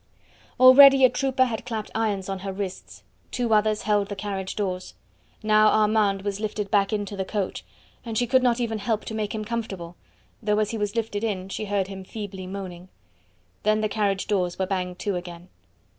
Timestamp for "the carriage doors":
4.09-4.95, 13.81-14.57